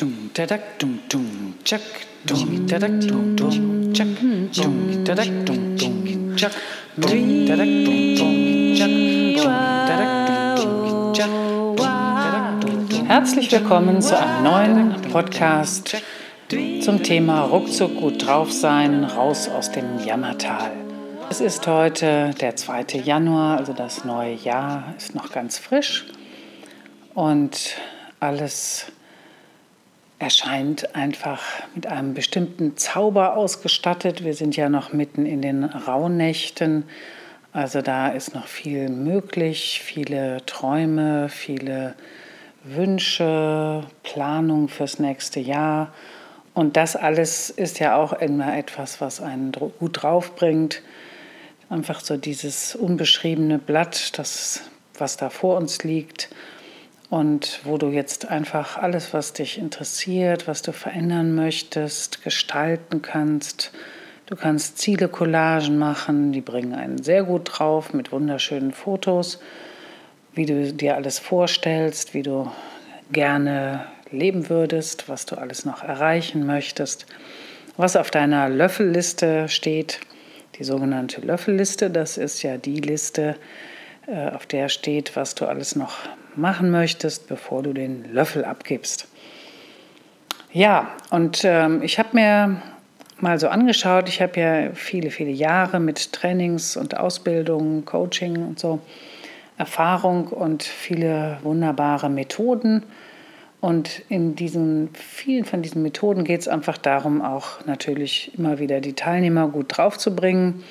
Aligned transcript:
Dum 0.00 0.30
tadak 0.32 0.78
dum 0.78 0.98
dum 1.10 1.52
chak 1.62 1.82
dum 2.24 2.66
tadak 2.66 3.06
dum 3.06 3.36
dum 3.36 3.92
chak 3.92 4.08
dum 4.56 5.04
tadak 5.04 5.28
dum 5.44 5.76
dum 5.76 6.36
chak 6.36 6.52
dum 6.96 7.44
tadak 7.46 7.68
dum 7.84 8.16
dum 8.16 8.34
chak 8.78 8.88
dum 9.36 9.52
tadak 9.88 10.12
dum 10.26 10.40
dum 10.56 11.12
chak 11.12 11.28
dum 11.76 11.84
tadak 12.16 12.60
dum 12.62 12.86
dum 12.88 13.06
Herzlich 13.08 13.52
willkommen 13.52 14.00
zu 14.00 14.18
einem 14.18 14.42
neuen 14.42 15.02
Podcast 15.12 15.94
zum 16.80 17.02
Thema 17.02 17.42
ruckzuck 17.42 17.94
gut 17.94 18.26
drauf 18.26 18.50
sein, 18.50 19.04
raus 19.04 19.50
aus 19.50 19.70
dem 19.70 20.02
Jammertal. 20.02 20.72
Es 21.28 21.42
ist 21.42 21.66
heute 21.66 22.30
der 22.40 22.56
2. 22.56 23.02
Januar, 23.04 23.58
also 23.58 23.74
das 23.74 24.06
neue 24.06 24.32
Jahr 24.32 24.94
ist 24.96 25.14
noch 25.14 25.30
ganz 25.30 25.58
frisch 25.58 26.06
und 27.12 27.76
alles 28.18 28.86
erscheint 30.20 30.94
einfach 30.94 31.42
mit 31.74 31.86
einem 31.86 32.12
bestimmten 32.12 32.76
Zauber 32.76 33.36
ausgestattet. 33.36 34.22
Wir 34.22 34.34
sind 34.34 34.54
ja 34.54 34.68
noch 34.68 34.92
mitten 34.92 35.24
in 35.24 35.40
den 35.40 35.64
Rauhnächten, 35.64 36.84
also 37.52 37.80
da 37.80 38.08
ist 38.08 38.34
noch 38.34 38.46
viel 38.46 38.90
möglich, 38.90 39.80
viele 39.82 40.44
Träume, 40.46 41.28
viele 41.30 41.94
Wünsche, 42.62 43.82
Planung 44.02 44.68
fürs 44.68 44.98
nächste 44.98 45.40
Jahr. 45.40 45.92
Und 46.52 46.76
das 46.76 46.96
alles 46.96 47.48
ist 47.48 47.80
ja 47.80 47.96
auch 47.96 48.12
immer 48.12 48.56
etwas, 48.56 49.00
was 49.00 49.20
einen 49.20 49.50
gut 49.52 50.02
draufbringt. 50.02 50.82
Einfach 51.70 52.00
so 52.00 52.18
dieses 52.18 52.76
unbeschriebene 52.76 53.58
Blatt, 53.58 54.18
das, 54.18 54.64
was 54.98 55.16
da 55.16 55.30
vor 55.30 55.56
uns 55.56 55.82
liegt 55.82 56.28
und 57.10 57.60
wo 57.64 57.76
du 57.76 57.88
jetzt 57.88 58.30
einfach 58.30 58.78
alles, 58.78 59.12
was 59.12 59.32
dich 59.32 59.58
interessiert, 59.58 60.46
was 60.46 60.62
du 60.62 60.72
verändern 60.72 61.34
möchtest, 61.34 62.22
gestalten 62.22 63.02
kannst. 63.02 63.72
Du 64.26 64.36
kannst 64.36 64.78
Ziele-Collagen 64.78 65.76
machen, 65.76 66.30
die 66.30 66.40
bringen 66.40 66.72
einen 66.72 67.02
sehr 67.02 67.24
gut 67.24 67.50
drauf 67.52 67.92
mit 67.92 68.12
wunderschönen 68.12 68.70
Fotos, 68.72 69.40
wie 70.34 70.46
du 70.46 70.72
dir 70.72 70.94
alles 70.94 71.18
vorstellst, 71.18 72.14
wie 72.14 72.22
du 72.22 72.48
gerne 73.10 73.86
leben 74.12 74.48
würdest, 74.48 75.08
was 75.08 75.26
du 75.26 75.36
alles 75.36 75.64
noch 75.64 75.82
erreichen 75.82 76.46
möchtest, 76.46 77.06
was 77.76 77.96
auf 77.96 78.12
deiner 78.12 78.48
Löffelliste 78.48 79.48
steht. 79.48 79.98
Die 80.60 80.64
sogenannte 80.64 81.20
Löffelliste, 81.22 81.90
das 81.90 82.18
ist 82.18 82.42
ja 82.44 82.56
die 82.56 82.80
Liste, 82.80 83.34
äh, 84.06 84.28
auf 84.30 84.46
der 84.46 84.68
steht, 84.68 85.16
was 85.16 85.34
du 85.34 85.46
alles 85.46 85.74
noch 85.74 85.98
machen 86.36 86.70
möchtest, 86.70 87.28
bevor 87.28 87.62
du 87.62 87.72
den 87.72 88.12
Löffel 88.12 88.44
abgibst. 88.44 89.08
Ja, 90.52 90.88
und 91.10 91.42
ähm, 91.44 91.82
ich 91.82 91.98
habe 91.98 92.08
mir 92.12 92.62
mal 93.20 93.38
so 93.38 93.48
angeschaut, 93.48 94.08
ich 94.08 94.20
habe 94.20 94.40
ja 94.40 94.70
viele, 94.74 95.10
viele 95.10 95.30
Jahre 95.30 95.78
mit 95.78 96.12
Trainings 96.12 96.76
und 96.76 96.96
Ausbildung, 96.96 97.84
Coaching 97.84 98.44
und 98.44 98.58
so 98.58 98.80
Erfahrung 99.58 100.28
und 100.28 100.62
viele 100.62 101.38
wunderbare 101.42 102.08
Methoden. 102.08 102.82
Und 103.60 104.02
in 104.08 104.34
diesen 104.34 104.88
vielen 104.94 105.44
von 105.44 105.60
diesen 105.60 105.82
Methoden 105.82 106.24
geht 106.24 106.40
es 106.40 106.48
einfach 106.48 106.78
darum, 106.78 107.20
auch 107.20 107.64
natürlich 107.66 108.32
immer 108.38 108.58
wieder 108.58 108.80
die 108.80 108.94
Teilnehmer 108.94 109.48
gut 109.48 109.76
draufzubringen 109.76 110.64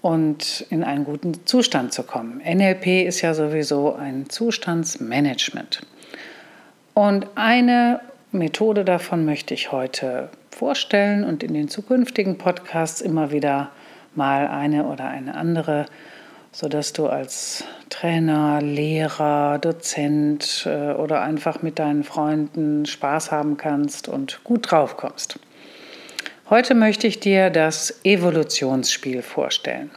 und 0.00 0.64
in 0.70 0.84
einen 0.84 1.04
guten 1.04 1.46
Zustand 1.46 1.92
zu 1.92 2.02
kommen. 2.02 2.40
NLP 2.44 3.06
ist 3.06 3.20
ja 3.20 3.34
sowieso 3.34 3.94
ein 3.94 4.30
Zustandsmanagement. 4.30 5.80
Und 6.94 7.26
eine 7.34 8.00
Methode 8.32 8.84
davon 8.84 9.24
möchte 9.24 9.54
ich 9.54 9.72
heute 9.72 10.30
vorstellen 10.50 11.24
und 11.24 11.42
in 11.42 11.54
den 11.54 11.68
zukünftigen 11.68 12.38
Podcasts 12.38 13.00
immer 13.00 13.30
wieder 13.30 13.70
mal 14.14 14.48
eine 14.48 14.84
oder 14.84 15.06
eine 15.06 15.34
andere, 15.34 15.86
sodass 16.52 16.92
du 16.92 17.06
als 17.06 17.64
Trainer, 17.88 18.60
Lehrer, 18.60 19.58
Dozent 19.58 20.64
äh, 20.66 20.92
oder 20.92 21.22
einfach 21.22 21.62
mit 21.62 21.78
deinen 21.78 22.04
Freunden 22.04 22.86
Spaß 22.86 23.30
haben 23.30 23.56
kannst 23.56 24.08
und 24.08 24.42
gut 24.44 24.70
drauf 24.70 24.96
kommst. 24.96 25.38
Heute 26.50 26.74
möchte 26.74 27.06
ich 27.06 27.20
dir 27.20 27.50
das 27.50 28.00
Evolutionsspiel 28.04 29.20
vorstellen. 29.20 29.90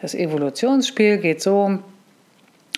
Das 0.00 0.14
Evolutionsspiel 0.14 1.18
geht 1.18 1.42
so, 1.42 1.80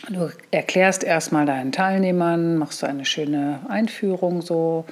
du 0.09 0.31
erklärst 0.51 1.05
erstmal 1.05 1.45
deinen 1.45 1.73
Teilnehmern, 1.73 2.57
machst 2.57 2.79
so 2.79 2.87
eine 2.87 3.05
schöne 3.05 3.61
Einführung 3.69 4.41
so. 4.41 4.87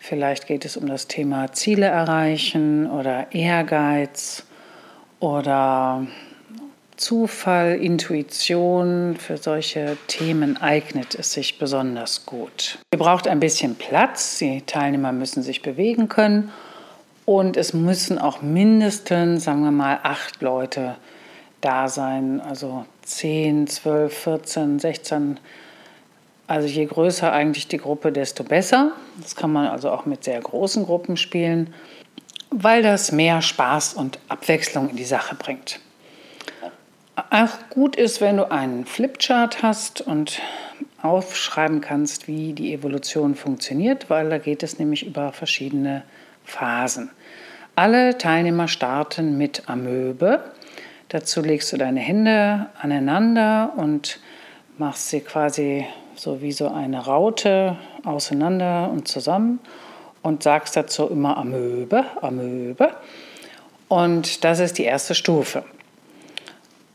Vielleicht 0.00 0.48
geht 0.48 0.64
es 0.64 0.76
um 0.76 0.88
das 0.88 1.06
Thema 1.06 1.52
Ziele 1.52 1.86
erreichen 1.86 2.90
oder 2.90 3.28
Ehrgeiz 3.30 4.42
oder 5.20 6.04
Zufall, 6.96 7.76
Intuition, 7.76 9.14
für 9.16 9.36
solche 9.36 9.96
Themen 10.08 10.56
eignet 10.56 11.14
es 11.14 11.32
sich 11.32 11.60
besonders 11.60 12.26
gut. 12.26 12.78
Ihr 12.92 12.98
braucht 12.98 13.28
ein 13.28 13.38
bisschen 13.38 13.76
Platz, 13.76 14.38
die 14.38 14.62
Teilnehmer 14.62 15.12
müssen 15.12 15.44
sich 15.44 15.62
bewegen 15.62 16.08
können 16.08 16.50
und 17.24 17.56
es 17.56 17.72
müssen 17.72 18.18
auch 18.18 18.42
mindestens, 18.42 19.44
sagen 19.44 19.62
wir 19.62 19.70
mal, 19.70 20.00
acht 20.02 20.42
Leute 20.42 20.96
da 21.60 21.88
sein. 21.88 22.40
Also 22.40 22.84
10, 23.02 23.68
12, 23.68 24.12
14, 24.12 24.78
16. 24.78 25.40
Also 26.46 26.66
je 26.66 26.84
größer 26.84 27.32
eigentlich 27.32 27.68
die 27.68 27.78
Gruppe, 27.78 28.12
desto 28.12 28.44
besser. 28.44 28.92
Das 29.20 29.36
kann 29.36 29.52
man 29.52 29.68
also 29.68 29.90
auch 29.90 30.04
mit 30.04 30.24
sehr 30.24 30.40
großen 30.40 30.84
Gruppen 30.84 31.16
spielen, 31.16 31.72
weil 32.50 32.82
das 32.82 33.12
mehr 33.12 33.40
Spaß 33.40 33.94
und 33.94 34.18
Abwechslung 34.28 34.90
in 34.90 34.96
die 34.96 35.04
Sache 35.04 35.36
bringt. 35.36 35.80
Auch 37.30 37.70
gut 37.70 37.94
ist, 37.96 38.20
wenn 38.20 38.38
du 38.38 38.50
einen 38.50 38.84
Flipchart 38.84 39.62
hast 39.62 40.00
und 40.00 40.40
aufschreiben 41.02 41.80
kannst, 41.80 42.26
wie 42.26 42.52
die 42.52 42.72
Evolution 42.72 43.34
funktioniert, 43.34 44.08
weil 44.08 44.30
da 44.30 44.38
geht 44.38 44.62
es 44.62 44.78
nämlich 44.78 45.06
über 45.06 45.32
verschiedene 45.32 46.02
Phasen. 46.44 47.10
Alle 47.74 48.18
Teilnehmer 48.18 48.68
starten 48.68 49.38
mit 49.38 49.68
Amöbe. 49.68 50.40
Dazu 51.08 51.40
legst 51.40 51.72
du 51.72 51.76
deine 51.76 52.00
Hände 52.00 52.66
aneinander 52.80 53.72
und 53.76 54.20
machst 54.78 55.10
sie 55.10 55.20
quasi 55.20 55.86
so 56.14 56.42
wie 56.42 56.52
so 56.52 56.68
eine 56.68 57.04
Raute 57.04 57.76
auseinander 58.04 58.90
und 58.90 59.08
zusammen 59.08 59.58
und 60.22 60.42
sagst 60.42 60.76
dazu 60.76 61.08
immer 61.08 61.36
Amöbe, 61.36 62.04
Amöbe. 62.20 62.90
Und 63.88 64.44
das 64.44 64.60
ist 64.60 64.78
die 64.78 64.84
erste 64.84 65.14
Stufe. 65.14 65.64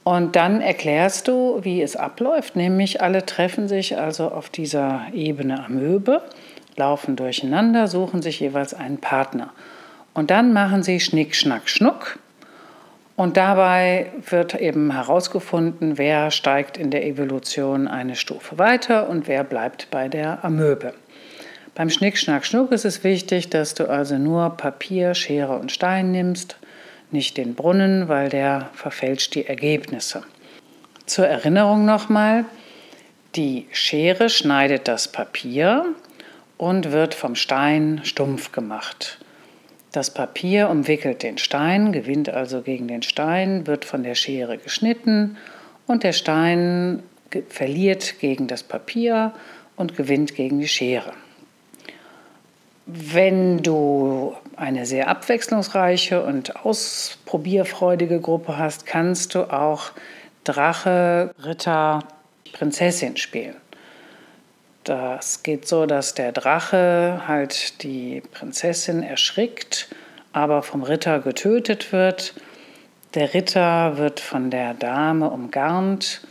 Und 0.03 0.35
dann 0.37 0.61
erklärst 0.61 1.27
du, 1.27 1.59
wie 1.63 1.81
es 1.81 1.95
abläuft, 1.95 2.55
nämlich 2.55 3.01
alle 3.01 3.25
treffen 3.25 3.67
sich 3.67 3.97
also 3.97 4.29
auf 4.29 4.49
dieser 4.49 5.01
Ebene 5.13 5.65
Amöbe, 5.65 6.21
laufen 6.77 7.15
durcheinander, 7.15 7.88
suchen 7.88 8.21
sich 8.21 8.39
jeweils 8.39 8.73
einen 8.73 8.99
Partner. 8.99 9.51
Und 10.13 10.31
dann 10.31 10.53
machen 10.53 10.83
sie 10.83 10.99
Schnick, 10.99 11.35
Schnack, 11.35 11.69
Schnuck. 11.69 12.17
Und 13.15 13.35
dabei 13.35 14.11
wird 14.29 14.55
eben 14.55 14.91
herausgefunden, 14.91 15.97
wer 15.97 16.31
steigt 16.31 16.77
in 16.77 16.91
der 16.91 17.05
Evolution 17.05 17.88
eine 17.88 18.15
Stufe 18.15 18.59
weiter 18.59 19.09
und 19.09 19.27
wer 19.27 19.43
bleibt 19.43 19.89
bei 19.89 20.07
der 20.07 20.45
Amöbe. 20.45 20.93
Beim 21.73 21.89
Schnick, 21.89 22.17
Schnack, 22.17 22.45
Schnuck 22.45 22.71
ist 22.71 22.85
es 22.85 23.03
wichtig, 23.03 23.49
dass 23.49 23.73
du 23.73 23.89
also 23.89 24.17
nur 24.17 24.51
Papier, 24.51 25.15
Schere 25.15 25.57
und 25.57 25.71
Stein 25.71 26.11
nimmst, 26.11 26.57
nicht 27.11 27.38
den 27.38 27.55
Brunnen, 27.55 28.07
weil 28.07 28.29
der 28.29 28.69
verfälscht 28.73 29.35
die 29.35 29.47
Ergebnisse. 29.47 30.23
Zur 31.05 31.27
Erinnerung 31.27 31.85
nochmal, 31.85 32.45
die 33.35 33.67
Schere 33.71 34.29
schneidet 34.29 34.88
das 34.88 35.07
Papier 35.11 35.85
und 36.57 36.91
wird 36.91 37.13
vom 37.13 37.35
Stein 37.35 38.01
stumpf 38.04 38.51
gemacht. 38.51 39.19
Das 39.92 40.13
Papier 40.13 40.69
umwickelt 40.69 41.24
den 41.24 41.38
Stein, 41.38 41.92
gewinnt 41.92 42.30
also 42.30 42.62
gegen 42.62 42.88
den 42.88 43.01
Stein, 43.01 43.68
wird 43.68 43.86
von 43.86 44.04
der 44.04 44.15
Schere 44.15 44.57
geschnitten 44.57 45.38
und 45.88 46.04
der 46.04 46.13
Stein 46.13 47.04
verliert 47.50 48.19
gegen 48.19 48.48
das 48.48 48.63
Papier 48.63 49.33
und 49.75 49.95
gewinnt 49.95 50.36
gegen 50.36 50.59
die 50.59 50.68
Schere. 50.68 51.13
Wenn 52.86 53.63
du 53.63 54.36
eine 54.56 54.86
sehr 54.86 55.10
abwechslungsreiche 55.10 56.24
und 56.24 56.56
ausprobierfreudige 56.65 58.19
Gruppe 58.19 58.57
hast, 58.57 58.86
kannst 58.86 59.36
du 59.36 59.51
auch 59.51 59.92
Drache, 60.45 61.33
Ritter, 61.44 62.00
Prinzessin 62.53 63.18
spielen. 63.18 63.56
Das 64.88 65.44
geht 65.44 65.68
so, 65.68 65.86
dass 65.86 66.13
der 66.13 66.31
Drache 66.31 67.24
halt 67.28 67.84
die 67.84 68.24
Prinzessin 68.31 69.04
erschrickt, 69.04 69.89
aber 70.31 70.63
vom 70.63 70.81
Ritter 70.81 71.19
getötet 71.19 71.92
wird. 71.92 72.34
Der 73.13 73.34
Ritter 73.34 73.98
wird 73.98 74.22
von 74.22 74.50
der 74.50 74.74
Dame 74.75 75.30
umgarnt 75.30 76.22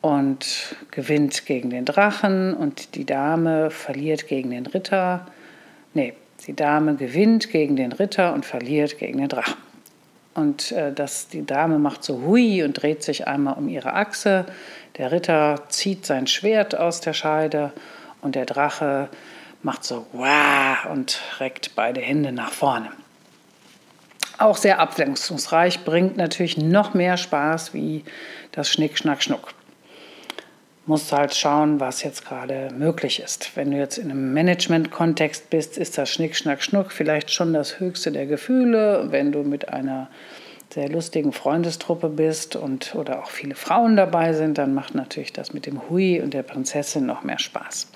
und 0.00 0.74
gewinnt 0.90 1.44
gegen 1.44 1.68
den 1.68 1.84
Drachen 1.84 2.54
und 2.54 2.94
die 2.94 3.04
Dame 3.04 3.70
verliert 3.70 4.26
gegen 4.26 4.52
den 4.52 4.64
Ritter. 4.64 5.26
Nee, 5.92 6.14
die 6.46 6.56
Dame 6.56 6.94
gewinnt 6.96 7.50
gegen 7.50 7.76
den 7.76 7.92
Ritter 7.92 8.32
und 8.32 8.46
verliert 8.46 8.96
gegen 8.96 9.18
den 9.18 9.28
Drachen. 9.28 9.58
Und 10.34 10.72
äh, 10.72 10.92
das, 10.94 11.28
die 11.28 11.44
Dame 11.44 11.78
macht 11.78 12.04
so 12.04 12.22
hui 12.22 12.62
und 12.62 12.72
dreht 12.72 13.02
sich 13.02 13.26
einmal 13.26 13.58
um 13.58 13.68
ihre 13.68 13.92
Achse. 13.92 14.46
Der 14.98 15.12
Ritter 15.12 15.62
zieht 15.68 16.06
sein 16.06 16.26
Schwert 16.26 16.76
aus 16.76 17.00
der 17.00 17.14
Scheide 17.14 17.72
und 18.20 18.34
der 18.34 18.46
Drache 18.46 19.08
macht 19.62 19.84
so 19.84 20.06
wah 20.12 20.90
und 20.90 21.20
reckt 21.38 21.74
beide 21.74 22.00
Hände 22.00 22.32
nach 22.32 22.52
vorne. 22.52 22.90
Auch 24.38 24.56
sehr 24.56 24.80
abwechslungsreich, 24.80 25.84
bringt 25.84 26.16
natürlich 26.16 26.56
noch 26.58 26.94
mehr 26.94 27.16
Spaß 27.16 27.74
wie 27.74 28.04
das 28.50 28.68
Schnick, 28.68 28.98
Schnack, 28.98 29.22
Schnuck 29.22 29.54
musst 30.86 31.12
halt 31.12 31.34
schauen, 31.34 31.80
was 31.80 32.02
jetzt 32.02 32.24
gerade 32.24 32.70
möglich 32.76 33.20
ist. 33.20 33.56
Wenn 33.56 33.70
du 33.70 33.76
jetzt 33.76 33.98
in 33.98 34.10
einem 34.10 34.32
Management-Kontext 34.32 35.50
bist, 35.50 35.78
ist 35.78 35.96
das 35.96 36.10
Schnick, 36.10 36.36
Schnack, 36.36 36.62
Schnuck 36.62 36.92
vielleicht 36.92 37.30
schon 37.30 37.52
das 37.52 37.78
höchste 37.78 38.10
der 38.10 38.26
Gefühle. 38.26 39.06
Wenn 39.10 39.32
du 39.32 39.42
mit 39.42 39.68
einer 39.68 40.08
sehr 40.72 40.88
lustigen 40.88 41.32
Freundestruppe 41.32 42.08
bist 42.08 42.56
und 42.56 42.94
oder 42.94 43.22
auch 43.22 43.30
viele 43.30 43.54
Frauen 43.54 43.96
dabei 43.96 44.32
sind, 44.32 44.58
dann 44.58 44.74
macht 44.74 44.94
natürlich 44.94 45.32
das 45.32 45.52
mit 45.52 45.66
dem 45.66 45.88
Hui 45.88 46.20
und 46.20 46.34
der 46.34 46.42
Prinzessin 46.42 47.04
noch 47.06 47.22
mehr 47.22 47.38
Spaß. 47.38 47.88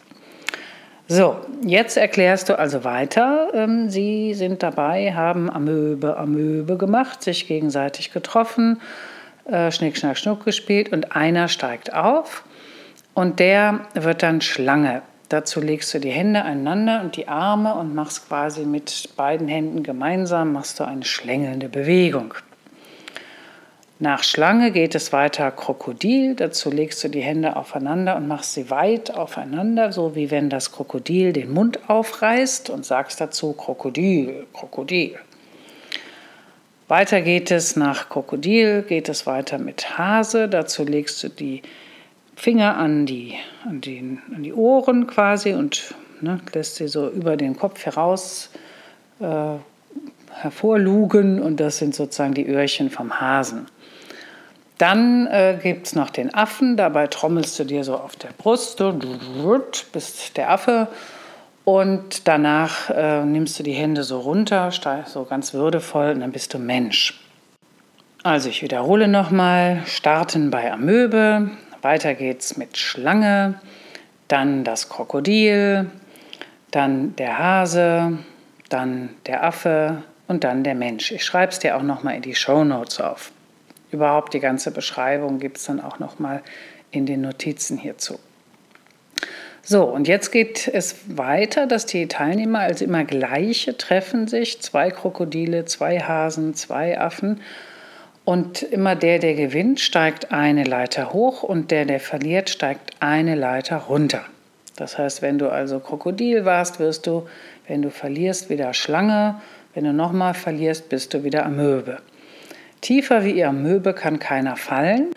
So, 1.09 1.37
jetzt 1.65 1.97
erklärst 1.97 2.49
du 2.49 2.59
also 2.59 2.83
weiter. 2.83 3.51
Ähm, 3.55 3.89
sie 3.91 4.35
sind 4.35 4.63
dabei, 4.63 5.15
haben 5.15 5.49
Amöbe, 5.49 6.17
Amöbe 6.17 6.77
gemacht, 6.77 7.23
sich 7.23 7.47
gegenseitig 7.47 8.13
getroffen, 8.13 8.81
äh, 9.45 9.71
Schnick, 9.71 9.97
Schnack, 9.97 10.19
Schnuck 10.19 10.45
gespielt 10.45 10.93
und 10.93 11.15
einer 11.15 11.47
steigt 11.47 11.95
auf 11.95 12.45
und 13.15 13.39
der 13.39 13.87
wird 13.95 14.25
dann 14.25 14.41
Schlange. 14.41 15.03
Dazu 15.29 15.61
legst 15.61 15.95
du 15.95 16.01
die 16.01 16.11
Hände 16.11 16.43
einander 16.43 17.01
und 17.03 17.17
die 17.17 17.29
Arme 17.29 17.75
und 17.75 17.95
machst 17.95 18.29
quasi 18.29 18.65
mit 18.65 19.11
beiden 19.17 19.49
Händen 19.49 19.83
gemeinsam 19.83 20.53
machst 20.53 20.79
du 20.81 20.85
eine 20.85 21.05
schlängelnde 21.05 21.69
Bewegung. 21.69 22.35
Nach 23.99 24.23
Schlange 24.23 24.73
geht 24.73 24.95
es 24.95 25.15
weiter 25.15 25.51
Krokodil. 25.51 26.35
Dazu 26.35 26.71
legst 26.71 27.03
du 27.03 27.09
die 27.09 27.23
Hände 27.23 27.57
aufeinander 27.57 28.17
und 28.17 28.29
machst 28.29 28.53
sie 28.53 28.69
weit 28.69 29.11
aufeinander, 29.15 29.91
so 29.91 30.15
wie 30.15 30.31
wenn 30.31 30.51
das 30.51 30.71
Krokodil 30.71 31.33
den 31.33 31.51
Mund 31.51 31.89
aufreißt 31.89 32.69
und 32.69 32.85
sagst 32.85 33.23
dazu 33.23 33.55
Krokodil, 33.55 34.47
Krokodil. 34.53 35.19
Weiter 36.89 37.23
geht 37.23 37.51
es 37.51 37.75
nach 37.75 38.11
Krokodil, 38.11 38.83
geht 38.83 39.09
es 39.09 39.27
weiter 39.27 39.57
mit 39.57 39.97
Hase. 39.97 40.47
Dazu 40.47 40.85
legst 40.85 41.23
du 41.23 41.31
die 41.31 41.63
Finger 42.37 42.77
an 42.77 43.07
die, 43.07 43.35
an, 43.65 43.81
den, 43.81 44.21
an 44.35 44.43
die 44.43 44.53
Ohren 44.53 45.07
quasi 45.07 45.55
und 45.55 45.95
ne, 46.21 46.39
lässt 46.53 46.77
sie 46.77 46.89
so 46.89 47.09
über 47.09 47.39
den 47.39 47.57
Kopf 47.57 47.87
heraus 47.87 48.51
äh, 49.21 49.57
hervorlugen 50.35 51.41
und 51.41 51.61
das 51.61 51.79
sind 51.79 51.95
sozusagen 51.95 52.35
die 52.35 52.47
Öhrchen 52.47 52.91
vom 52.91 53.19
Hasen. 53.21 53.67
Dann 54.79 55.27
äh, 55.29 55.59
gibt 55.63 55.87
es 55.87 55.95
noch 55.95 56.11
den 56.11 56.35
Affen, 56.35 56.77
dabei 56.77 57.07
trommelst 57.07 57.59
du 57.59 57.65
dir 57.65 57.83
so 57.83 57.97
auf 57.97 58.17
der 58.17 58.29
Brust, 58.37 58.83
bist 59.93 60.37
der 60.37 60.51
Affe. 60.51 60.89
Und 61.65 62.29
danach 62.29 62.91
äh, 62.91 63.25
nimmst 63.25 63.59
du 63.59 63.63
die 63.63 63.73
Hände 63.73 64.05
so 64.05 64.21
runter, 64.21 64.71
so 65.07 65.25
ganz 65.25 65.53
würdevoll 65.53 66.11
und 66.11 66.21
dann 66.21 66.31
bist 66.31 66.55
du 66.55 66.59
Mensch. 66.59 67.21
Also 68.23 68.49
ich 68.49 68.63
wiederhole 68.63 69.09
nochmal, 69.09 69.83
starten 69.87 70.51
bei 70.51 70.71
Amöbe, 70.71 71.51
weiter 71.83 72.15
geht's 72.15 72.57
mit 72.57 72.77
Schlange, 72.77 73.55
dann 74.29 74.63
das 74.63 74.89
Krokodil, 74.89 75.91
dann 76.71 77.17
der 77.17 77.39
Hase, 77.39 78.19
dann 78.69 79.11
der 79.27 79.45
Affe. 79.45 80.03
Und 80.29 80.43
dann 80.43 80.65
der 80.65 80.75
Mensch. 80.75 81.13
Ich 81.13 81.25
schreibe 81.25 81.53
es 81.53 81.61
dir 81.61 81.77
auch 81.77 81.83
nochmal 81.83 82.17
in 82.17 82.23
die 82.23 82.35
Show 82.35 82.65
Notes 82.65 83.01
auf. 83.01 83.31
Überhaupt 83.91 84.35
die 84.35 84.41
ganze 84.41 84.71
Beschreibung 84.71 85.39
gibt 85.39 85.59
es 85.59 85.65
dann 85.65 85.81
auch 85.81 85.99
nochmal 85.99 86.43
in 86.91 87.07
den 87.07 87.21
Notizen 87.21 87.79
hierzu. 87.79 88.19
So, 89.63 89.83
und 89.83 90.07
jetzt 90.07 90.31
geht 90.31 90.69
es 90.69 90.97
weiter, 91.17 91.67
dass 91.67 91.87
die 91.87 92.07
Teilnehmer, 92.07 92.61
also 92.61 92.85
immer 92.85 93.05
gleiche, 93.05 93.77
treffen 93.77 94.29
sich, 94.29 94.61
zwei 94.63 94.91
Krokodile, 94.91 95.65
zwei 95.65 95.99
Hasen, 95.99 96.55
zwei 96.55 97.01
Affen 97.01 97.41
und 98.25 98.63
immer 98.63 98.95
der, 98.95 99.19
der 99.19 99.35
gewinnt, 99.35 99.81
steigt 99.81 100.31
eine 100.31 100.63
Leiter 100.63 101.13
hoch 101.13 101.43
und 101.43 101.73
der, 101.73 101.85
der 101.85 101.99
verliert, 101.99 102.49
steigt 102.49 102.95
eine 103.01 103.35
Leiter 103.35 103.77
runter. 103.79 104.25
Das 104.77 104.99
heißt, 104.99 105.23
wenn 105.23 105.39
du 105.39 105.49
also 105.49 105.81
Krokodil 105.81 106.45
warst, 106.45 106.79
wirst 106.79 107.07
du, 107.07 107.27
wenn 107.67 107.83
du 107.83 107.91
verlierst, 107.91 108.51
wieder 108.51 108.73
Schlange. 108.75 109.41
Wenn 109.75 109.85
du 109.85 109.93
nochmal 109.93 110.35
verlierst, 110.35 110.89
bist 110.89 111.13
du 111.13 111.25
wieder 111.25 111.45
Amöbe. 111.45 111.99
Tiefer 112.81 113.25
wie 113.25 113.33
ihr 113.33 113.49
Amöbe 113.49 113.93
kann 113.95 114.19
keiner 114.19 114.57
fallen. 114.57 115.13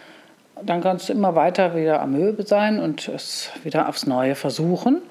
Dann 0.64 0.82
kannst 0.82 1.10
du 1.10 1.14
immer 1.14 1.36
weiter 1.36 1.76
wieder 1.76 2.02
Amöbe 2.02 2.44
sein 2.44 2.80
und 2.80 3.08
es 3.08 3.50
wieder 3.64 3.88
aufs 3.88 4.06
Neue 4.08 4.36
versuchen. 4.36 5.02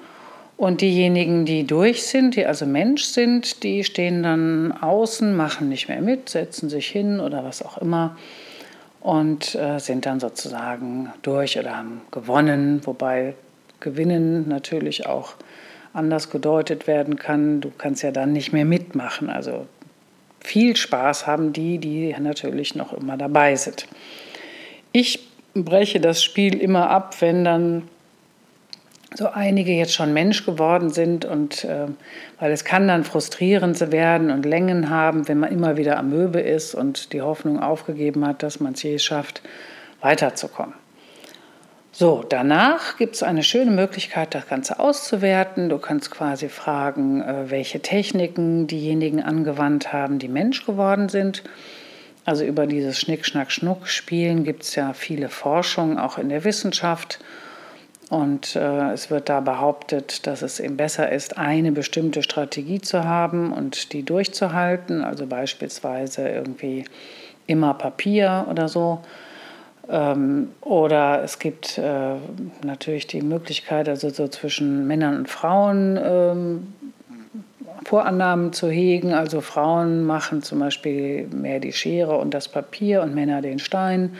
Und 0.57 0.81
diejenigen, 0.81 1.45
die 1.45 1.65
durch 1.65 2.03
sind, 2.03 2.35
die 2.35 2.45
also 2.45 2.65
Mensch 2.65 3.03
sind, 3.03 3.63
die 3.63 3.85
stehen 3.85 4.23
dann 4.23 4.73
außen, 4.73 5.33
machen 5.35 5.69
nicht 5.69 5.87
mehr 5.87 6.01
mit, 6.01 6.27
setzen 6.27 6.69
sich 6.69 6.87
hin 6.87 7.21
oder 7.21 7.45
was 7.45 7.63
auch 7.63 7.77
immer 7.77 8.17
und 8.99 9.55
äh, 9.55 9.79
sind 9.79 10.05
dann 10.05 10.19
sozusagen 10.19 11.13
durch 11.21 11.57
oder 11.57 11.77
haben 11.77 12.01
gewonnen, 12.11 12.81
wobei 12.83 13.35
gewinnen 13.79 14.49
natürlich 14.49 15.07
auch 15.07 15.35
anders 15.93 16.29
gedeutet 16.29 16.87
werden 16.87 17.15
kann. 17.15 17.61
Du 17.61 17.71
kannst 17.77 18.03
ja 18.03 18.11
dann 18.11 18.33
nicht 18.33 18.51
mehr 18.51 18.65
mitmachen. 18.65 19.29
Also 19.29 19.65
viel 20.41 20.75
Spaß 20.75 21.27
haben 21.27 21.53
die, 21.53 21.77
die 21.77 22.15
natürlich 22.19 22.75
noch 22.75 22.93
immer 22.93 23.17
dabei 23.17 23.55
sind. 23.55 23.87
Ich 24.91 25.27
breche 25.53 25.99
das 25.99 26.23
Spiel 26.23 26.59
immer 26.59 26.89
ab, 26.89 27.15
wenn 27.19 27.43
dann 27.43 27.83
so 29.15 29.27
einige 29.27 29.71
jetzt 29.71 29.93
schon 29.93 30.13
Mensch 30.13 30.45
geworden 30.45 30.91
sind 30.91 31.25
und 31.25 31.63
äh, 31.63 31.87
weil 32.39 32.51
es 32.51 32.63
kann 32.63 32.87
dann 32.87 33.03
frustrierend 33.03 33.91
werden 33.91 34.29
und 34.29 34.45
Längen 34.45 34.89
haben, 34.89 35.27
wenn 35.27 35.39
man 35.39 35.51
immer 35.51 35.77
wieder 35.77 35.97
am 35.97 36.09
Möbe 36.09 36.39
ist 36.39 36.75
und 36.75 37.11
die 37.11 37.21
Hoffnung 37.21 37.59
aufgegeben 37.59 38.25
hat, 38.25 38.43
dass 38.43 38.59
man 38.59 38.73
es 38.73 38.83
je 38.83 38.99
schafft, 38.99 39.41
weiterzukommen. 40.01 40.75
So, 41.99 42.23
danach 42.23 42.95
gibt 42.95 43.15
es 43.15 43.23
eine 43.23 43.43
schöne 43.43 43.71
Möglichkeit, 43.71 44.33
das 44.33 44.47
Ganze 44.47 44.79
auszuwerten. 44.79 45.67
Du 45.67 45.79
kannst 45.79 46.11
quasi 46.11 46.47
fragen, 46.47 47.21
äh, 47.21 47.51
welche 47.51 47.81
Techniken 47.81 48.67
diejenigen 48.67 49.21
angewandt 49.21 49.91
haben, 49.91 50.17
die 50.17 50.29
Mensch 50.29 50.65
geworden 50.65 51.09
sind. 51.09 51.43
Also 52.23 52.45
über 52.45 52.67
dieses 52.67 52.97
Schnick, 52.97 53.25
Schnack, 53.25 53.51
Schnuck 53.51 53.85
Spielen 53.89 54.45
gibt 54.45 54.63
es 54.63 54.75
ja 54.75 54.93
viele 54.93 55.27
Forschungen, 55.27 55.99
auch 55.99 56.17
in 56.17 56.29
der 56.29 56.45
Wissenschaft. 56.45 57.19
Und 58.09 58.55
äh, 58.55 58.93
es 58.93 59.11
wird 59.11 59.27
da 59.27 59.41
behauptet, 59.41 60.25
dass 60.25 60.41
es 60.41 60.61
eben 60.61 60.77
besser 60.77 61.11
ist, 61.11 61.37
eine 61.37 61.73
bestimmte 61.73 62.23
Strategie 62.23 62.79
zu 62.79 63.03
haben 63.03 63.51
und 63.51 63.91
die 63.91 64.03
durchzuhalten. 64.03 65.03
Also 65.03 65.27
beispielsweise 65.27 66.29
irgendwie 66.29 66.85
immer 67.45 67.73
Papier 67.73 68.47
oder 68.49 68.69
so. 68.69 69.01
Ähm, 69.87 70.49
oder 70.61 71.23
es 71.23 71.39
gibt 71.39 71.77
äh, 71.77 72.15
natürlich 72.63 73.07
die 73.07 73.21
Möglichkeit, 73.21 73.87
also 73.87 74.09
so 74.09 74.27
zwischen 74.27 74.87
Männern 74.87 75.17
und 75.17 75.29
Frauen 75.29 75.99
ähm, 76.01 76.73
Vorannahmen 77.85 78.53
zu 78.53 78.69
hegen. 78.69 79.13
Also 79.13 79.41
Frauen 79.41 80.03
machen 80.05 80.43
zum 80.43 80.59
Beispiel 80.59 81.27
mehr 81.27 81.59
die 81.59 81.73
Schere 81.73 82.17
und 82.17 82.33
das 82.33 82.47
Papier 82.47 83.01
und 83.01 83.15
Männer 83.15 83.41
den 83.41 83.59
Stein. 83.59 84.15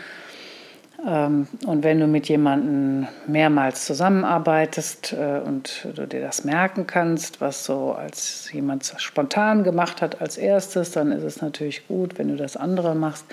Ähm, 1.06 1.48
und 1.66 1.84
wenn 1.84 2.00
du 2.00 2.08
mit 2.08 2.28
jemandem 2.30 3.08
mehrmals 3.28 3.86
zusammenarbeitest 3.86 5.14
äh, 5.14 5.40
und 5.46 5.88
du 5.96 6.08
dir 6.08 6.22
das 6.22 6.44
merken 6.44 6.88
kannst, 6.88 7.42
was 7.42 7.64
so 7.64 7.94
als 7.94 8.52
jemand 8.52 8.94
spontan 8.98 9.64
gemacht 9.64 10.02
hat 10.02 10.22
als 10.22 10.38
erstes, 10.38 10.92
dann 10.92 11.12
ist 11.12 11.24
es 11.24 11.42
natürlich 11.42 11.88
gut, 11.88 12.18
wenn 12.18 12.30
du 12.30 12.36
das 12.36 12.58
andere 12.58 12.96
machst. 12.96 13.26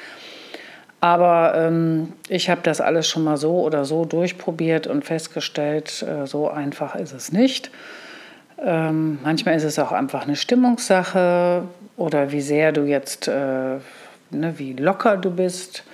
Aber 1.06 1.54
ähm, 1.54 2.14
ich 2.28 2.50
habe 2.50 2.62
das 2.64 2.80
alles 2.80 3.08
schon 3.08 3.22
mal 3.22 3.36
so 3.36 3.60
oder 3.60 3.84
so 3.84 4.04
durchprobiert 4.04 4.88
und 4.88 5.04
festgestellt, 5.04 6.02
äh, 6.02 6.26
so 6.26 6.50
einfach 6.50 6.96
ist 6.96 7.12
es 7.12 7.30
nicht. 7.30 7.70
Ähm, 8.60 9.20
manchmal 9.22 9.54
ist 9.54 9.62
es 9.62 9.78
auch 9.78 9.92
einfach 9.92 10.24
eine 10.24 10.34
Stimmungssache 10.34 11.62
oder 11.96 12.32
wie 12.32 12.40
sehr 12.40 12.72
du 12.72 12.82
jetzt, 12.82 13.28
äh, 13.28 13.76
ne, 14.30 14.54
wie 14.56 14.72
locker 14.72 15.16
du 15.16 15.30
bist 15.30 15.84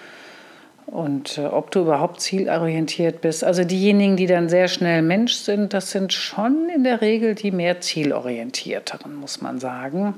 und 0.87 1.37
äh, 1.37 1.45
ob 1.45 1.71
du 1.73 1.81
überhaupt 1.81 2.23
zielorientiert 2.23 3.21
bist. 3.21 3.45
Also 3.45 3.65
diejenigen, 3.65 4.17
die 4.17 4.27
dann 4.27 4.49
sehr 4.49 4.69
schnell 4.69 5.03
Mensch 5.03 5.35
sind, 5.35 5.75
das 5.75 5.91
sind 5.91 6.15
schon 6.15 6.71
in 6.75 6.85
der 6.85 7.03
Regel 7.03 7.35
die 7.35 7.51
mehr 7.51 7.83
zielorientierteren, 7.83 9.15
muss 9.15 9.43
man 9.43 9.59
sagen. 9.59 10.15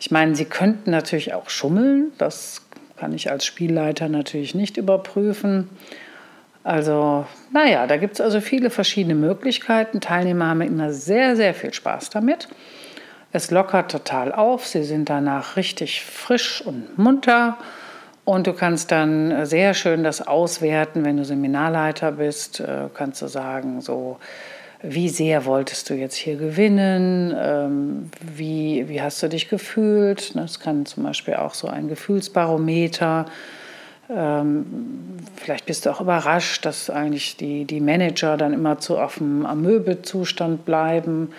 Ich 0.00 0.10
meine, 0.10 0.34
sie 0.34 0.46
könnten 0.46 0.90
natürlich 0.90 1.32
auch 1.32 1.48
schummeln, 1.48 2.10
das 2.18 2.60
kann 2.96 3.12
ich 3.12 3.30
als 3.30 3.44
Spielleiter 3.44 4.08
natürlich 4.08 4.54
nicht 4.54 4.76
überprüfen. 4.76 5.68
Also, 6.62 7.26
naja, 7.52 7.86
da 7.86 7.98
gibt 7.98 8.14
es 8.14 8.20
also 8.20 8.40
viele 8.40 8.70
verschiedene 8.70 9.14
Möglichkeiten. 9.14 10.00
Teilnehmer 10.00 10.48
haben 10.48 10.62
immer 10.62 10.92
sehr, 10.92 11.36
sehr 11.36 11.52
viel 11.52 11.74
Spaß 11.74 12.10
damit. 12.10 12.48
Es 13.32 13.50
lockert 13.50 13.90
total 13.90 14.32
auf. 14.32 14.66
Sie 14.66 14.84
sind 14.84 15.10
danach 15.10 15.56
richtig 15.56 16.04
frisch 16.04 16.62
und 16.62 16.96
munter. 16.96 17.58
Und 18.24 18.46
du 18.46 18.54
kannst 18.54 18.90
dann 18.90 19.44
sehr 19.44 19.74
schön 19.74 20.02
das 20.02 20.26
auswerten, 20.26 21.04
wenn 21.04 21.18
du 21.18 21.24
Seminarleiter 21.26 22.12
bist. 22.12 22.60
Äh, 22.60 22.88
kannst 22.94 23.20
du 23.20 23.26
sagen, 23.26 23.82
so, 23.82 24.18
wie 24.86 25.08
sehr 25.08 25.46
wolltest 25.46 25.88
du 25.88 25.94
jetzt 25.94 26.14
hier 26.14 26.36
gewinnen? 26.36 27.34
Ähm, 27.36 28.10
wie, 28.20 28.88
wie 28.88 29.00
hast 29.00 29.22
du 29.22 29.28
dich 29.28 29.48
gefühlt? 29.48 30.36
Das 30.36 30.60
kann 30.60 30.84
zum 30.84 31.04
Beispiel 31.04 31.34
auch 31.34 31.54
so 31.54 31.68
ein 31.68 31.88
Gefühlsbarometer. 31.88 33.26
Ähm, 34.10 34.66
vielleicht 35.36 35.64
bist 35.64 35.86
du 35.86 35.90
auch 35.90 36.02
überrascht, 36.02 36.66
dass 36.66 36.90
eigentlich 36.90 37.38
die, 37.38 37.64
die 37.64 37.80
Manager 37.80 38.36
dann 38.36 38.52
immer 38.52 38.78
zu 38.78 38.98
auf 38.98 39.16
dem 39.16 39.46
Amöbe-Zustand 39.46 40.66
bleiben 40.66 41.30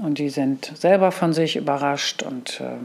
und 0.00 0.18
die 0.18 0.28
sind 0.28 0.72
selber 0.76 1.10
von 1.10 1.32
sich 1.32 1.56
überrascht 1.56 2.22
und 2.22 2.60
äh, 2.60 2.76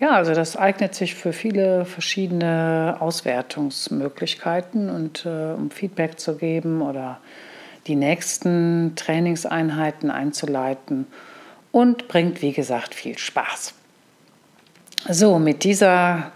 ja, 0.00 0.12
also 0.12 0.32
das 0.32 0.56
eignet 0.56 0.94
sich 0.94 1.14
für 1.14 1.32
viele 1.32 1.84
verschiedene 1.84 2.96
Auswertungsmöglichkeiten 3.00 4.88
und 4.88 5.26
äh, 5.26 5.52
um 5.52 5.70
Feedback 5.70 6.18
zu 6.18 6.36
geben 6.36 6.80
oder 6.80 7.18
die 7.86 7.96
nächsten 7.96 8.92
Trainingseinheiten 8.96 10.10
einzuleiten 10.10 11.06
und 11.72 12.08
bringt, 12.08 12.42
wie 12.42 12.52
gesagt, 12.52 12.94
viel 12.94 13.18
Spaß. 13.18 13.74
So, 15.08 15.38
mit 15.38 15.64
dieser 15.64 16.32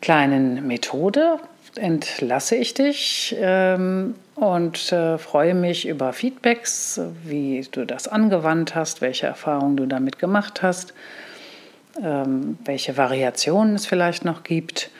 kleinen 0.00 0.66
Methode 0.66 1.38
entlasse 1.76 2.56
ich 2.56 2.74
dich 2.74 3.34
ähm, 3.38 4.14
und 4.36 4.92
äh, 4.92 5.18
freue 5.18 5.54
mich 5.54 5.86
über 5.86 6.12
Feedbacks, 6.12 7.00
wie 7.24 7.66
du 7.70 7.84
das 7.84 8.06
angewandt 8.08 8.74
hast, 8.74 9.00
welche 9.00 9.26
Erfahrungen 9.26 9.76
du 9.76 9.86
damit 9.86 10.18
gemacht 10.18 10.62
hast 10.62 10.94
ähm, 12.02 12.58
welche 12.64 12.96
Variationen 12.96 13.74
es 13.74 13.86
vielleicht 13.86 14.24
noch 14.24 14.42
gibt. 14.42 14.90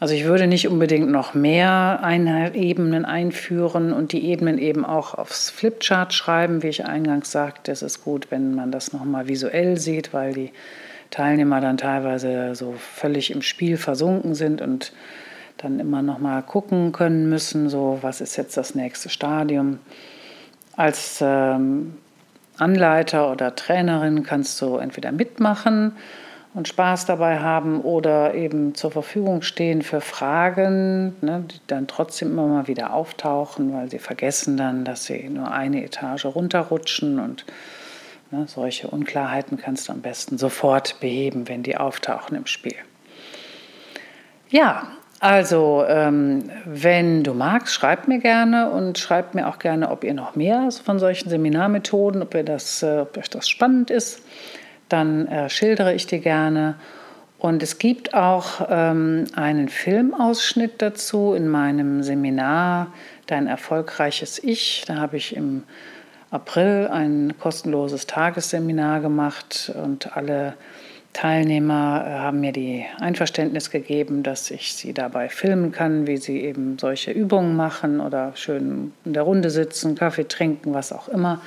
Also 0.00 0.14
ich 0.14 0.24
würde 0.24 0.46
nicht 0.46 0.68
unbedingt 0.68 1.10
noch 1.10 1.34
mehr 1.34 2.00
Ebenen 2.54 3.04
einführen 3.04 3.92
und 3.92 4.12
die 4.12 4.26
Ebenen 4.26 4.58
eben 4.58 4.84
auch 4.84 5.14
aufs 5.14 5.50
Flipchart 5.50 6.14
schreiben, 6.14 6.62
wie 6.62 6.68
ich 6.68 6.86
eingangs 6.86 7.32
sagte. 7.32 7.72
Es 7.72 7.82
ist 7.82 8.04
gut, 8.04 8.30
wenn 8.30 8.54
man 8.54 8.70
das 8.70 8.92
nochmal 8.92 9.26
visuell 9.26 9.76
sieht, 9.76 10.14
weil 10.14 10.34
die 10.34 10.52
Teilnehmer 11.10 11.60
dann 11.60 11.78
teilweise 11.78 12.54
so 12.54 12.74
völlig 12.78 13.32
im 13.32 13.42
Spiel 13.42 13.76
versunken 13.76 14.34
sind 14.36 14.62
und 14.62 14.92
dann 15.56 15.80
immer 15.80 16.02
nochmal 16.02 16.42
gucken 16.42 16.92
können 16.92 17.28
müssen, 17.28 17.68
so 17.68 17.98
was 18.00 18.20
ist 18.20 18.36
jetzt 18.36 18.56
das 18.56 18.76
nächste 18.76 19.08
Stadium. 19.08 19.80
Als 20.76 21.18
ähm, 21.20 21.96
Anleiter 22.56 23.32
oder 23.32 23.56
Trainerin 23.56 24.22
kannst 24.22 24.60
du 24.62 24.76
entweder 24.76 25.10
mitmachen 25.10 25.96
und 26.58 26.66
Spaß 26.66 27.06
dabei 27.06 27.38
haben 27.38 27.82
oder 27.82 28.34
eben 28.34 28.74
zur 28.74 28.90
Verfügung 28.90 29.42
stehen 29.42 29.80
für 29.80 30.00
Fragen, 30.00 31.14
ne, 31.20 31.44
die 31.48 31.60
dann 31.68 31.86
trotzdem 31.86 32.32
immer 32.32 32.48
mal 32.48 32.66
wieder 32.66 32.92
auftauchen, 32.92 33.72
weil 33.72 33.88
sie 33.88 34.00
vergessen 34.00 34.56
dann, 34.56 34.84
dass 34.84 35.04
sie 35.04 35.28
nur 35.28 35.52
eine 35.52 35.84
Etage 35.84 36.24
runterrutschen 36.24 37.20
und 37.20 37.46
ne, 38.32 38.46
solche 38.48 38.88
Unklarheiten 38.88 39.56
kannst 39.56 39.88
du 39.88 39.92
am 39.92 40.00
besten 40.00 40.36
sofort 40.36 40.98
beheben, 40.98 41.46
wenn 41.46 41.62
die 41.62 41.76
auftauchen 41.76 42.36
im 42.36 42.46
Spiel. 42.46 42.74
Ja, 44.50 44.88
also, 45.20 45.84
ähm, 45.86 46.50
wenn 46.64 47.22
du 47.22 47.34
magst, 47.34 47.72
schreib 47.72 48.08
mir 48.08 48.18
gerne 48.18 48.70
und 48.70 48.98
schreibt 48.98 49.36
mir 49.36 49.46
auch 49.46 49.60
gerne, 49.60 49.92
ob 49.92 50.02
ihr 50.02 50.14
noch 50.14 50.34
mehr 50.34 50.70
von 50.84 50.98
solchen 50.98 51.30
Seminarmethoden, 51.30 52.20
ob, 52.20 52.34
ihr 52.34 52.42
das, 52.42 52.82
äh, 52.82 52.98
ob 53.02 53.16
euch 53.16 53.30
das 53.30 53.48
spannend 53.48 53.92
ist. 53.92 54.24
Dann 54.88 55.26
äh, 55.28 55.48
schildere 55.50 55.94
ich 55.94 56.06
dir 56.06 56.20
gerne. 56.20 56.76
Und 57.38 57.62
es 57.62 57.78
gibt 57.78 58.14
auch 58.14 58.66
ähm, 58.68 59.26
einen 59.34 59.68
Filmausschnitt 59.68 60.82
dazu 60.82 61.34
in 61.34 61.48
meinem 61.48 62.02
Seminar 62.02 62.88
Dein 63.26 63.46
erfolgreiches 63.46 64.42
Ich. 64.42 64.84
Da 64.86 64.96
habe 64.96 65.18
ich 65.18 65.36
im 65.36 65.64
April 66.30 66.88
ein 66.90 67.34
kostenloses 67.38 68.06
Tagesseminar 68.06 69.00
gemacht 69.00 69.70
und 69.84 70.16
alle 70.16 70.54
Teilnehmer 71.12 72.04
äh, 72.06 72.10
haben 72.10 72.40
mir 72.40 72.52
die 72.52 72.86
Einverständnis 72.98 73.70
gegeben, 73.70 74.22
dass 74.22 74.50
ich 74.50 74.74
sie 74.74 74.94
dabei 74.94 75.28
filmen 75.28 75.72
kann, 75.72 76.06
wie 76.06 76.16
sie 76.16 76.40
eben 76.42 76.78
solche 76.78 77.10
Übungen 77.10 77.56
machen 77.56 78.00
oder 78.00 78.32
schön 78.34 78.92
in 79.04 79.12
der 79.12 79.24
Runde 79.24 79.50
sitzen, 79.50 79.94
Kaffee 79.94 80.26
trinken, 80.26 80.74
was 80.74 80.92
auch 80.92 81.08
immer. 81.08 81.40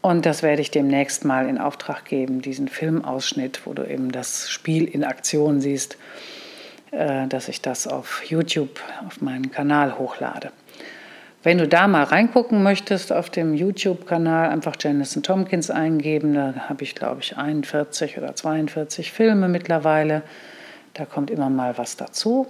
Und 0.00 0.26
das 0.26 0.42
werde 0.42 0.62
ich 0.62 0.70
demnächst 0.70 1.24
mal 1.24 1.48
in 1.48 1.58
Auftrag 1.58 2.04
geben, 2.04 2.40
diesen 2.40 2.68
Filmausschnitt, 2.68 3.62
wo 3.64 3.74
du 3.74 3.88
eben 3.88 4.12
das 4.12 4.48
Spiel 4.48 4.84
in 4.84 5.04
Aktion 5.04 5.60
siehst, 5.60 5.96
äh, 6.92 7.26
dass 7.26 7.48
ich 7.48 7.60
das 7.60 7.86
auf 7.86 8.24
YouTube 8.24 8.80
auf 9.06 9.20
meinen 9.20 9.50
Kanal 9.50 9.98
hochlade. 9.98 10.52
Wenn 11.42 11.58
du 11.58 11.68
da 11.68 11.86
mal 11.86 12.02
reingucken 12.02 12.62
möchtest 12.62 13.12
auf 13.12 13.30
dem 13.30 13.54
YouTube-Kanal, 13.54 14.50
einfach 14.50 14.74
Janison 14.78 15.22
Tompkins 15.22 15.70
eingeben. 15.70 16.34
Da 16.34 16.68
habe 16.68 16.82
ich, 16.82 16.96
glaube 16.96 17.20
ich, 17.20 17.36
41 17.36 18.18
oder 18.18 18.34
42 18.34 19.12
Filme 19.12 19.48
mittlerweile. 19.48 20.22
Da 20.94 21.04
kommt 21.04 21.30
immer 21.30 21.48
mal 21.48 21.78
was 21.78 21.96
dazu. 21.96 22.48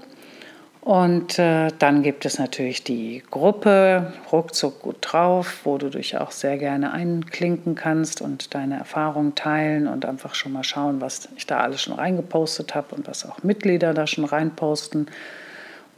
Und 0.89 1.39
äh, 1.39 1.69
dann 1.79 2.03
gibt 2.03 2.25
es 2.25 2.39
natürlich 2.39 2.83
die 2.83 3.23
Gruppe 3.31 4.15
Ruckzuck 4.33 4.81
gut 4.81 4.97
drauf, 5.03 5.61
wo 5.65 5.77
du 5.77 5.91
dich 5.91 6.17
auch 6.17 6.31
sehr 6.31 6.57
gerne 6.57 6.93
einklinken 6.93 7.75
kannst 7.75 8.23
und 8.23 8.55
deine 8.55 8.79
Erfahrungen 8.79 9.35
teilen 9.35 9.87
und 9.87 10.07
einfach 10.07 10.35
schon 10.35 10.53
mal 10.53 10.65
schauen, 10.65 11.03
was 11.03 11.29
ich 11.37 11.45
da 11.45 11.61
alles 11.61 11.83
schon 11.83 11.93
reingepostet 11.93 12.75
habe 12.75 12.95
und 12.95 13.07
was 13.07 13.29
auch 13.29 13.43
Mitglieder 13.43 13.93
da 13.93 14.07
schon 14.07 14.25
reinposten. 14.25 15.11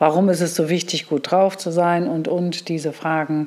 Warum 0.01 0.29
ist 0.29 0.41
es 0.41 0.57
so 0.57 0.69
wichtig, 0.69 1.09
gut 1.09 1.31
drauf 1.31 1.57
zu 1.57 1.71
sein 1.71 2.09
und 2.09 2.27
und 2.27 2.69
diese 2.69 2.93
Fragen. 2.93 3.47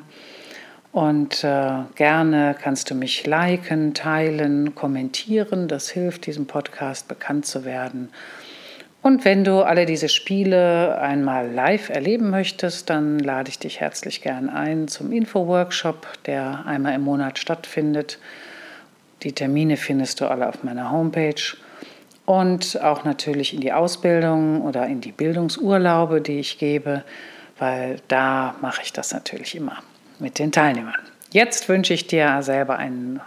Und 0.92 1.44
äh, 1.44 1.80
gerne 1.94 2.56
kannst 2.58 2.88
du 2.88 2.94
mich 2.94 3.26
liken, 3.26 3.92
teilen, 3.92 4.74
kommentieren. 4.74 5.68
Das 5.68 5.90
hilft, 5.90 6.24
diesem 6.24 6.46
Podcast 6.46 7.06
bekannt 7.06 7.44
zu 7.44 7.66
werden. 7.66 8.08
Und 9.04 9.26
wenn 9.26 9.44
du 9.44 9.60
alle 9.60 9.84
diese 9.84 10.08
Spiele 10.08 10.98
einmal 10.98 11.52
live 11.52 11.90
erleben 11.90 12.30
möchtest, 12.30 12.88
dann 12.88 13.18
lade 13.18 13.50
ich 13.50 13.58
dich 13.58 13.78
herzlich 13.78 14.22
gern 14.22 14.48
ein 14.48 14.88
zum 14.88 15.12
Info-Workshop, 15.12 16.08
der 16.24 16.64
einmal 16.64 16.94
im 16.94 17.02
Monat 17.02 17.38
stattfindet. 17.38 18.18
Die 19.22 19.32
Termine 19.32 19.76
findest 19.76 20.22
du 20.22 20.30
alle 20.30 20.48
auf 20.48 20.64
meiner 20.64 20.90
Homepage 20.90 21.34
und 22.24 22.80
auch 22.80 23.04
natürlich 23.04 23.52
in 23.52 23.60
die 23.60 23.74
Ausbildung 23.74 24.62
oder 24.62 24.86
in 24.86 25.02
die 25.02 25.12
Bildungsurlaube, 25.12 26.22
die 26.22 26.40
ich 26.40 26.58
gebe, 26.58 27.04
weil 27.58 27.96
da 28.08 28.54
mache 28.62 28.80
ich 28.84 28.94
das 28.94 29.12
natürlich 29.12 29.54
immer 29.54 29.82
mit 30.18 30.38
den 30.38 30.50
Teilnehmern. 30.50 30.94
Jetzt 31.30 31.68
wünsche 31.68 31.92
ich 31.92 32.06
dir 32.06 32.40
selber 32.40 32.78
einen 32.78 33.20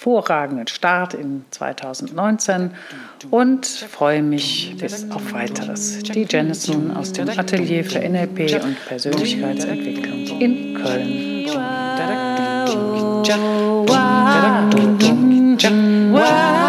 hervorragenden 0.00 0.66
Start 0.66 1.12
in 1.12 1.44
2019 1.50 2.70
und 3.30 3.66
freue 3.66 4.22
mich 4.22 4.74
bis 4.78 5.10
auf 5.10 5.34
weiteres. 5.34 5.98
Die 6.02 6.22
Jennison 6.22 6.96
aus 6.96 7.12
dem 7.12 7.28
Atelier 7.28 7.84
für 7.84 7.98
NLP 7.98 8.62
und 8.64 8.82
Persönlichkeitsentwicklung 8.86 10.40
in 10.40 10.74
Köln. 10.74 11.46
Wow. 16.12 16.59